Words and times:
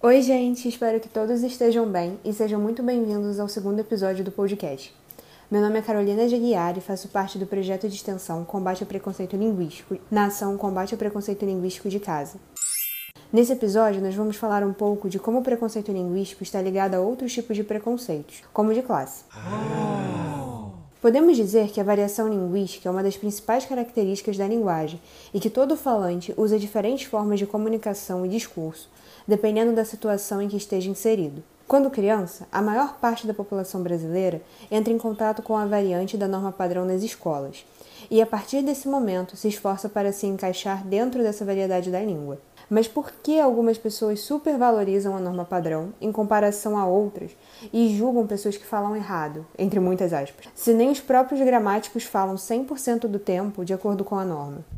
Oi, 0.00 0.22
gente, 0.22 0.68
espero 0.68 1.00
que 1.00 1.08
todos 1.08 1.42
estejam 1.42 1.84
bem 1.84 2.20
e 2.24 2.32
sejam 2.32 2.60
muito 2.60 2.84
bem-vindos 2.84 3.40
ao 3.40 3.48
segundo 3.48 3.80
episódio 3.80 4.24
do 4.24 4.30
podcast. 4.30 4.94
Meu 5.50 5.60
nome 5.60 5.76
é 5.76 5.82
Carolina 5.82 6.28
de 6.28 6.36
Aguiar 6.36 6.78
e 6.78 6.80
faço 6.80 7.08
parte 7.08 7.36
do 7.36 7.48
projeto 7.48 7.88
de 7.88 7.96
extensão 7.96 8.44
Combate 8.44 8.84
ao 8.84 8.86
Preconceito 8.86 9.36
Linguístico 9.36 9.98
na 10.08 10.26
ação 10.26 10.56
Combate 10.56 10.94
ao 10.94 10.98
Preconceito 10.98 11.44
Linguístico 11.44 11.88
de 11.88 11.98
Casa. 11.98 12.38
Nesse 13.32 13.52
episódio, 13.52 14.00
nós 14.00 14.14
vamos 14.14 14.36
falar 14.36 14.62
um 14.62 14.72
pouco 14.72 15.08
de 15.08 15.18
como 15.18 15.40
o 15.40 15.42
preconceito 15.42 15.90
linguístico 15.90 16.44
está 16.44 16.62
ligado 16.62 16.94
a 16.94 17.00
outros 17.00 17.32
tipos 17.32 17.56
de 17.56 17.64
preconceitos, 17.64 18.44
como 18.52 18.70
o 18.70 18.74
de 18.74 18.82
classe. 18.82 19.24
Podemos 21.00 21.36
dizer 21.36 21.68
que 21.68 21.80
a 21.80 21.84
variação 21.84 22.28
linguística 22.28 22.88
é 22.88 22.90
uma 22.90 23.04
das 23.04 23.16
principais 23.16 23.64
características 23.64 24.36
da 24.36 24.48
linguagem 24.48 25.00
e 25.32 25.38
que 25.38 25.48
todo 25.48 25.76
falante 25.76 26.34
usa 26.36 26.58
diferentes 26.58 27.06
formas 27.06 27.38
de 27.38 27.46
comunicação 27.46 28.26
e 28.26 28.28
discurso, 28.28 28.90
dependendo 29.26 29.72
da 29.72 29.84
situação 29.84 30.42
em 30.42 30.48
que 30.48 30.56
esteja 30.56 30.90
inserido. 30.90 31.40
Quando 31.68 31.88
criança, 31.88 32.48
a 32.50 32.60
maior 32.60 32.94
parte 32.94 33.28
da 33.28 33.34
população 33.34 33.80
brasileira 33.80 34.42
entra 34.68 34.92
em 34.92 34.98
contato 34.98 35.40
com 35.40 35.56
a 35.56 35.66
variante 35.66 36.16
da 36.16 36.26
norma 36.26 36.50
padrão 36.50 36.84
nas 36.84 37.04
escolas, 37.04 37.64
e 38.10 38.20
a 38.20 38.26
partir 38.26 38.62
desse 38.62 38.88
momento 38.88 39.36
se 39.36 39.46
esforça 39.46 39.88
para 39.88 40.12
se 40.12 40.26
encaixar 40.26 40.84
dentro 40.84 41.22
dessa 41.22 41.44
variedade 41.44 41.92
da 41.92 42.00
língua. 42.00 42.40
Mas 42.70 42.86
por 42.86 43.10
que 43.10 43.40
algumas 43.40 43.78
pessoas 43.78 44.20
supervalorizam 44.20 45.16
a 45.16 45.20
norma 45.20 45.44
padrão 45.44 45.92
em 46.00 46.12
comparação 46.12 46.76
a 46.76 46.86
outras 46.86 47.36
e 47.72 47.96
julgam 47.96 48.26
pessoas 48.26 48.56
que 48.56 48.66
falam 48.66 48.94
errado, 48.94 49.46
entre 49.58 49.80
muitas 49.80 50.12
aspas, 50.12 50.48
se 50.54 50.72
nem 50.74 50.90
os 50.90 51.00
próprios 51.00 51.40
gramáticos 51.40 52.04
falam 52.04 52.34
100% 52.36 53.06
do 53.06 53.18
tempo 53.18 53.64
de 53.64 53.72
acordo 53.72 54.04
com 54.04 54.18
a 54.18 54.24
norma? 54.24 54.77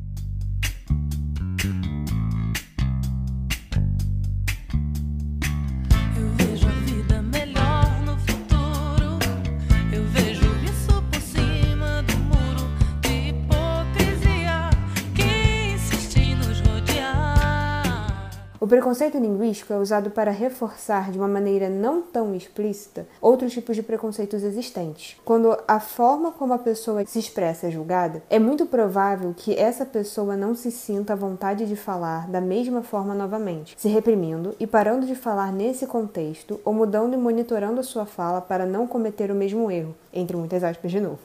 Preconceito 18.71 19.19
linguístico 19.19 19.73
é 19.73 19.77
usado 19.77 20.11
para 20.13 20.31
reforçar 20.31 21.11
de 21.11 21.19
uma 21.19 21.27
maneira 21.27 21.69
não 21.69 22.01
tão 22.01 22.37
explícita 22.37 23.05
outros 23.21 23.53
tipos 23.53 23.75
de 23.75 23.83
preconceitos 23.83 24.45
existentes. 24.45 25.17
Quando 25.25 25.59
a 25.67 25.81
forma 25.81 26.31
como 26.31 26.53
a 26.53 26.59
pessoa 26.59 27.05
se 27.05 27.19
expressa 27.19 27.67
é 27.67 27.71
julgada, 27.73 28.23
é 28.31 28.39
muito 28.39 28.65
provável 28.65 29.35
que 29.37 29.57
essa 29.57 29.85
pessoa 29.85 30.37
não 30.37 30.55
se 30.55 30.71
sinta 30.71 31.15
à 31.15 31.17
vontade 31.17 31.67
de 31.67 31.75
falar 31.75 32.29
da 32.29 32.41
mesma 32.41 32.81
forma 32.81 33.13
novamente, 33.13 33.75
se 33.77 33.89
reprimindo 33.89 34.55
e 34.61 34.69
parando 34.69 35.05
de 35.05 35.17
falar 35.17 35.53
nesse 35.53 35.85
contexto 35.85 36.61
ou 36.65 36.73
mudando 36.73 37.15
e 37.15 37.17
monitorando 37.17 37.81
a 37.81 37.83
sua 37.83 38.07
fala 38.07 38.41
para 38.41 38.65
não 38.65 38.87
cometer 38.87 39.33
o 39.33 39.35
mesmo 39.35 39.69
erro, 39.69 39.97
entre 40.13 40.37
muitas 40.37 40.63
aspas 40.63 40.93
de 40.93 41.01
novo. 41.01 41.19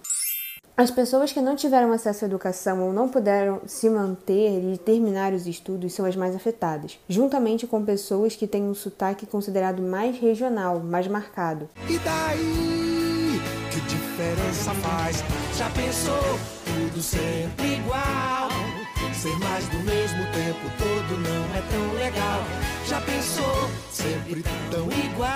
As 0.78 0.92
pessoas 0.92 1.32
que 1.32 1.40
não 1.40 1.56
tiveram 1.56 1.94
acesso 1.94 2.26
à 2.26 2.28
educação 2.28 2.84
ou 2.84 2.92
não 2.92 3.08
puderam 3.08 3.62
se 3.66 3.90
manter 3.90 4.62
e 4.74 4.78
terminar 4.78 5.32
os 5.32 5.48
estudos 5.48 5.94
são 5.94 6.06
as 6.06 6.18
mais 6.18 6.36
afetadas, 6.36 7.00
juntamente 7.08 7.66
com 7.66 7.86
pessoas 7.86 8.36
que 8.36 8.46
têm 8.46 8.64
um 8.64 8.76
sotaque 8.76 9.26
considerado 9.26 9.82
mais 9.82 10.20
regional, 10.20 10.82
mais 10.82 11.08
marcado. 11.08 11.70
E 11.90 11.98
daí? 12.00 13.40
Que 13.72 13.80
diferença 13.88 14.74
faz? 14.74 15.24
Já 15.58 15.70
pensou? 15.70 16.40
Tudo 16.66 17.02
sempre 17.02 17.76
igual. 17.76 18.50
Ser 19.14 19.40
mais 19.40 19.66
do 19.70 19.78
mesmo 19.78 20.26
tempo 20.34 20.70
todo 20.78 21.18
não 21.22 21.56
é 21.56 21.62
tão 21.72 21.94
legal. 21.94 22.42
Já 22.86 23.00
pensou? 23.00 23.70
Sempre 23.94 24.44
tão 24.70 24.92
igual. 24.92 25.32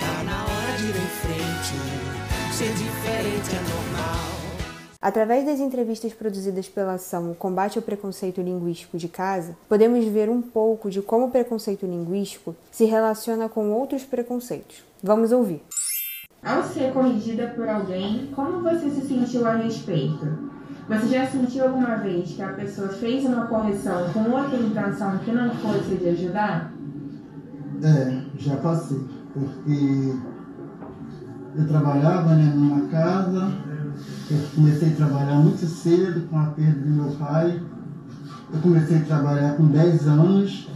Tá 0.00 0.24
na 0.24 0.42
hora 0.42 0.76
de 0.76 0.86
ir 0.86 0.96
em 0.96 1.08
frente 1.20 2.31
ser 2.52 2.70
diferente 2.74 3.56
é 3.56 3.60
normal. 3.60 4.32
Através 5.00 5.46
das 5.46 5.58
entrevistas 5.58 6.12
produzidas 6.12 6.68
pela 6.68 6.94
ação 6.94 7.34
Combate 7.34 7.78
ao 7.78 7.82
Preconceito 7.82 8.42
Linguístico 8.42 8.98
de 8.98 9.08
Casa, 9.08 9.56
podemos 9.68 10.04
ver 10.04 10.28
um 10.28 10.42
pouco 10.42 10.90
de 10.90 11.00
como 11.00 11.26
o 11.26 11.30
preconceito 11.30 11.86
linguístico 11.86 12.54
se 12.70 12.84
relaciona 12.84 13.48
com 13.48 13.70
outros 13.70 14.04
preconceitos. 14.04 14.84
Vamos 15.02 15.32
ouvir. 15.32 15.62
Ao 16.44 16.62
ser 16.62 16.92
corrigida 16.92 17.48
por 17.48 17.66
alguém, 17.66 18.30
como 18.36 18.62
você 18.62 18.90
se 18.90 19.08
sentiu 19.08 19.46
a 19.46 19.54
respeito? 19.54 20.52
Você 20.88 21.06
já 21.06 21.26
sentiu 21.26 21.64
alguma 21.64 21.96
vez 21.96 22.32
que 22.32 22.42
a 22.42 22.52
pessoa 22.52 22.88
fez 22.88 23.24
uma 23.24 23.46
correção 23.46 24.12
com 24.12 24.30
outra 24.30 24.58
intenção 24.58 25.18
que 25.18 25.32
não 25.32 25.54
fosse 25.54 25.96
de 25.96 26.08
ajudar? 26.10 26.70
É, 27.82 28.22
já 28.38 28.56
passei, 28.56 29.00
porque 29.32 30.31
eu 31.54 31.66
trabalhava 31.66 32.34
né, 32.34 32.52
numa 32.54 32.88
casa, 32.88 33.52
eu 34.30 34.38
comecei 34.54 34.92
a 34.92 34.96
trabalhar 34.96 35.34
muito 35.34 35.66
cedo 35.66 36.28
com 36.28 36.38
a 36.38 36.46
perda 36.46 36.80
do 36.80 36.90
meu 36.90 37.10
pai. 37.12 37.60
Eu 38.52 38.60
comecei 38.60 38.98
a 38.98 39.04
trabalhar 39.04 39.56
com 39.56 39.66
10 39.66 40.08
anos 40.08 40.68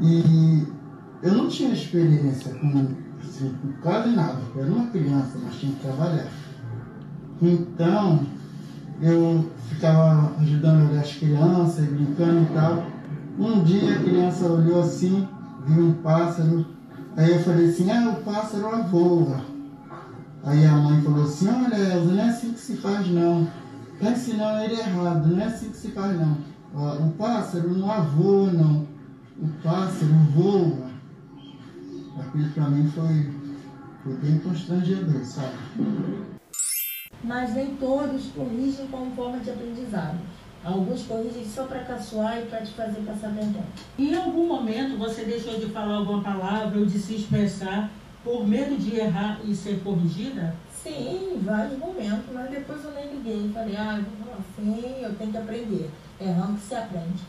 e 0.00 0.66
eu 1.22 1.34
não 1.34 1.48
tinha 1.48 1.72
experiência 1.72 2.54
com, 2.54 2.68
assim, 3.22 3.52
com 3.62 3.72
quase 3.82 4.10
nada. 4.10 4.38
Eu 4.54 4.62
era 4.62 4.72
uma 4.72 4.86
criança, 4.86 5.38
mas 5.42 5.54
tinha 5.56 5.72
que 5.72 5.80
trabalhar. 5.80 6.28
Então, 7.40 8.20
eu 9.00 9.50
ficava 9.68 10.32
ajudando 10.40 10.98
as 10.98 11.14
crianças, 11.14 11.84
brincando 11.86 12.42
e 12.42 12.54
tal. 12.54 12.84
Um 13.38 13.62
dia 13.62 13.94
a 13.94 14.02
criança 14.02 14.46
olhou 14.46 14.80
assim, 14.80 15.26
viu 15.66 15.84
um 15.84 15.92
pássaro, 15.94 16.66
aí 17.16 17.30
eu 17.30 17.40
falei 17.40 17.68
assim, 17.68 17.90
ah, 17.90 18.10
o 18.10 18.22
pássaro 18.22 18.82
voa. 18.90 19.57
Aí 20.48 20.64
a 20.64 20.72
mãe 20.72 21.02
falou 21.02 21.24
assim, 21.24 21.46
olha 21.46 21.76
Elza, 21.76 22.10
não 22.10 22.22
é 22.22 22.28
assim 22.30 22.52
que 22.54 22.58
se 22.58 22.76
faz 22.78 23.06
não. 23.08 23.46
Tá 24.00 24.12
ensinando 24.12 24.64
ele 24.64 24.80
errado, 24.80 25.26
não 25.28 25.42
é 25.42 25.44
assim 25.44 25.68
que 25.68 25.76
se 25.76 25.90
faz 25.90 26.18
não. 26.18 26.38
O 26.74 27.10
pássaro 27.18 27.76
não 27.76 28.02
voa 28.06 28.50
não. 28.50 28.88
O 29.38 29.48
pássaro 29.62 30.14
voa. 30.34 30.88
Aquilo 32.18 32.48
para 32.52 32.70
mim 32.70 32.90
foi, 32.90 33.30
foi 34.02 34.14
bem 34.14 34.38
constrangedor, 34.38 35.22
sabe? 35.22 35.52
Mas 37.22 37.54
nem 37.54 37.76
todos 37.76 38.28
corrigem 38.34 38.86
como 38.86 39.14
forma 39.14 39.40
de 39.40 39.50
aprendizado. 39.50 40.16
Alguns 40.64 41.02
corrigem 41.02 41.44
só 41.44 41.64
para 41.64 41.84
caçoar 41.84 42.38
e 42.38 42.46
para 42.46 42.62
te 42.62 42.72
fazer 42.72 43.02
passar 43.02 43.32
vergonha. 43.32 43.66
Em 43.98 44.14
algum 44.14 44.48
momento 44.48 44.96
você 44.96 45.24
deixou 45.24 45.60
de 45.60 45.66
falar 45.66 45.96
alguma 45.96 46.22
palavra 46.22 46.78
ou 46.78 46.86
de 46.86 46.98
se 46.98 47.16
expressar 47.16 47.90
por 48.24 48.46
medo 48.46 48.76
de 48.76 48.96
errar 48.96 49.40
e 49.44 49.54
ser 49.54 49.80
corrigida? 49.82 50.54
Sim, 50.82 51.34
em 51.34 51.38
vários 51.40 51.78
momentos, 51.78 52.26
mas 52.32 52.50
depois 52.50 52.84
eu 52.84 52.92
nem 52.92 53.14
liguei. 53.14 53.50
Falei, 53.52 53.76
ah, 53.76 54.00
assim, 54.38 55.02
eu 55.02 55.14
tenho 55.14 55.30
que 55.30 55.36
aprender. 55.38 55.90
Errando 56.20 56.54
que 56.54 56.66
se 56.66 56.74
aprende. 56.74 57.22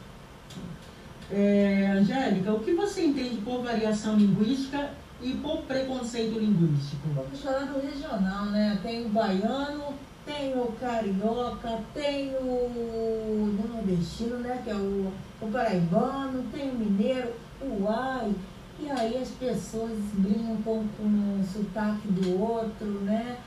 É, 1.31 1.91
Angélica, 1.95 2.53
o 2.53 2.59
que 2.59 2.73
você 2.73 3.05
entende 3.05 3.37
por 3.41 3.61
variação 3.63 4.15
linguística 4.15 4.89
e 5.21 5.33
por 5.33 5.61
preconceito 5.63 6.39
linguístico? 6.39 7.07
Vamos 7.13 7.39
falar 7.41 7.65
do 7.65 7.79
regional, 7.79 8.45
né? 8.45 8.79
Tem 8.81 9.05
o 9.05 9.09
baiano, 9.09 9.93
tem 10.25 10.53
o 10.53 10.71
carioca, 10.79 11.81
tem 11.93 12.33
o 12.35 13.55
nordestino, 13.67 14.37
né? 14.39 14.61
Que 14.63 14.71
é 14.71 14.75
o, 14.75 15.11
o 15.41 15.51
paraibano, 15.51 16.45
tem 16.51 16.69
o 16.71 16.75
mineiro, 16.75 17.33
o 17.61 17.87
ai. 17.87 18.33
E 18.81 18.89
aí 18.89 19.17
as 19.21 19.29
pessoas 19.29 19.97
brincam 20.13 20.85
com 20.97 21.03
o 21.03 21.43
sotaque 21.51 22.07
do 22.07 22.39
outro, 22.41 22.87
né? 23.01 23.37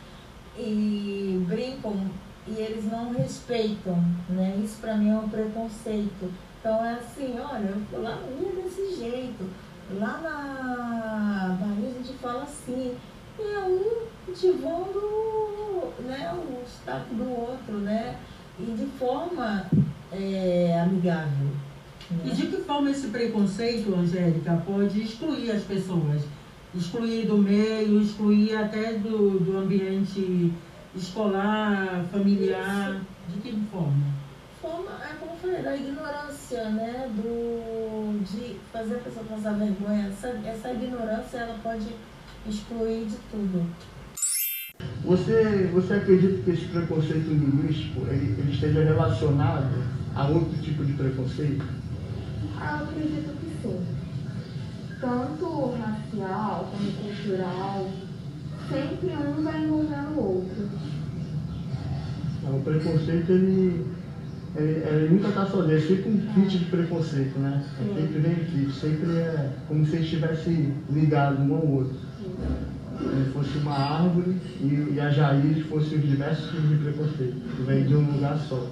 E 0.59 1.43
brincam 1.49 2.11
e 2.47 2.53
eles 2.53 2.91
não 2.91 3.13
respeitam, 3.13 3.97
né? 4.29 4.61
Isso 4.63 4.79
para 4.81 4.97
mim 4.97 5.11
é 5.11 5.15
um 5.15 5.29
preconceito. 5.29 6.33
Então 6.61 6.85
é 6.85 6.95
assim, 6.95 7.39
olha, 7.39 7.77
lá 7.93 8.17
no 8.17 8.39
Rio 8.39 8.59
é 8.59 8.63
desse 8.63 8.97
jeito, 8.97 9.49
lá 9.99 10.19
na 10.19 11.57
Bahia 11.61 11.89
a 11.89 11.93
gente 11.93 12.13
fala 12.19 12.43
assim, 12.43 12.97
e 13.39 13.43
é 13.43 13.59
um 13.61 14.07
cultivando 14.25 15.93
né, 16.01 16.33
o 16.35 16.63
sotaque 16.69 17.15
do 17.15 17.29
outro, 17.31 17.79
né? 17.79 18.17
E 18.59 18.65
de 18.65 18.87
forma 18.99 19.67
é, 20.13 20.81
amigável. 20.81 21.49
E 22.25 22.31
de 22.31 22.47
que 22.47 22.57
forma 22.63 22.91
esse 22.91 23.09
preconceito, 23.09 23.95
Angélica, 23.95 24.63
pode 24.67 25.03
excluir 25.03 25.51
as 25.51 25.63
pessoas? 25.63 26.23
Excluir 26.75 27.27
do 27.27 27.37
meio, 27.37 28.01
excluir 28.01 28.57
até 28.57 28.95
do, 28.95 29.41
do 29.41 29.59
ambiente 29.59 30.53
escolar, 30.95 32.05
familiar? 32.11 33.01
De 33.29 33.41
que 33.41 33.53
forma? 33.71 34.23
Forma, 34.61 34.91
é 35.03 35.15
como 35.19 35.33
eu 35.33 35.37
falei, 35.37 35.63
da 35.63 35.77
ignorância, 35.77 36.65
né? 36.71 37.11
Do, 37.17 38.23
de 38.25 38.57
fazer 38.73 38.97
a 38.97 38.99
pessoa 38.99 39.25
passar 39.27 39.55
vergonha. 39.55 40.09
Essa, 40.09 40.29
essa 40.47 40.73
ignorância, 40.73 41.39
ela 41.39 41.59
pode 41.63 41.89
excluir 42.47 43.07
de 43.07 43.17
tudo. 43.31 43.67
Você, 45.05 45.71
você 45.73 45.95
acredita 45.95 46.43
que 46.43 46.51
esse 46.51 46.65
preconceito 46.67 47.29
linguístico 47.29 48.07
ele, 48.09 48.35
ele 48.39 48.53
esteja 48.53 48.85
relacionado 48.85 49.85
a 50.15 50.29
outro 50.29 50.57
tipo 50.63 50.85
de 50.85 50.93
preconceito? 50.93 51.82
Ah, 52.59 52.83
acredito 52.83 53.33
que 53.41 53.51
sim. 53.63 53.81
tanto 55.01 55.75
racial 55.77 56.71
como 56.71 56.93
cultural, 56.93 57.91
sempre 58.69 59.11
um 59.17 59.43
vai 59.43 59.65
envolvendo 59.65 60.11
o 60.17 60.37
outro. 60.37 60.69
O 62.45 62.61
preconceito, 62.63 63.33
ele, 63.33 63.87
ele, 64.57 64.85
ele 64.85 65.15
nunca 65.15 65.29
está 65.29 65.47
sozinho, 65.47 65.77
é 65.77 65.81
sempre 65.81 66.11
um 66.11 66.19
kit 66.35 66.59
de 66.59 66.65
preconceito, 66.67 67.39
né? 67.39 67.65
É 67.81 68.01
sempre 68.01 68.19
vem 68.21 68.35
kit, 68.35 68.73
sempre 68.73 69.11
é 69.11 69.51
como 69.69 69.87
se 69.87 69.97
estivesse 69.97 70.73
ligado 70.91 71.43
um 71.43 71.55
ao 71.55 71.67
outro. 71.67 71.97
Se 72.99 73.31
fosse 73.33 73.59
uma 73.59 73.75
árvore 73.75 74.37
e, 74.61 74.93
e 74.95 75.01
a 75.01 75.11
raiz 75.11 75.67
fossem 75.67 75.99
os 75.99 76.09
diversos 76.09 76.51
tipos 76.51 76.69
de 76.69 76.77
preconceito, 76.77 77.37
que 77.57 77.63
vem 77.63 77.87
de 77.87 77.95
um 77.95 78.13
lugar 78.13 78.39
só. 78.39 78.69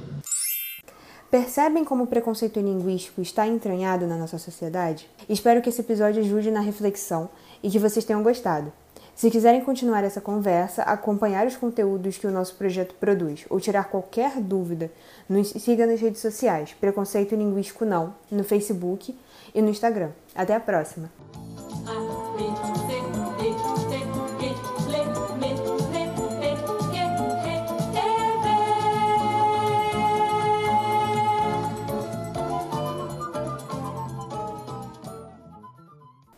Percebem 1.31 1.85
como 1.85 2.05
o 2.05 2.07
preconceito 2.09 2.59
linguístico 2.59 3.23
está 3.23 3.47
entranhado 3.47 4.05
na 4.05 4.17
nossa 4.17 4.37
sociedade? 4.37 5.09
Espero 5.29 5.63
que 5.63 5.69
esse 5.69 5.81
episódio 5.81 6.21
ajude 6.21 6.51
na 6.51 6.59
reflexão 6.59 7.31
e 7.63 7.71
que 7.71 7.79
vocês 7.79 8.05
tenham 8.05 8.21
gostado. 8.21 8.73
Se 9.15 9.31
quiserem 9.31 9.61
continuar 9.61 10.03
essa 10.03 10.21
conversa, 10.21 10.83
acompanhar 10.83 11.47
os 11.47 11.57
conteúdos 11.57 12.19
que 12.19 12.27
o 12.27 12.33
nosso 12.33 12.57
projeto 12.57 12.97
produz 12.99 13.45
ou 13.49 13.61
tirar 13.61 13.85
qualquer 13.85 14.41
dúvida, 14.41 14.91
nos 15.29 15.51
siga 15.51 15.87
nas 15.87 16.01
redes 16.01 16.21
sociais 16.21 16.75
Preconceito 16.81 17.37
Linguístico 17.37 17.85
Não, 17.85 18.13
no 18.29 18.43
Facebook 18.43 19.17
e 19.55 19.63
no 19.63 19.69
Instagram. 19.69 20.11
Até 20.35 20.57
a 20.57 20.61
próxima! 20.61 21.13